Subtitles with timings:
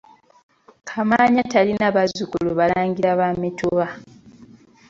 [0.89, 3.85] Kamaanya talina bazzukulu balangira ba mituba.